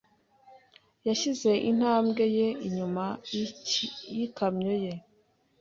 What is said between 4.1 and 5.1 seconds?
yikamyo ye.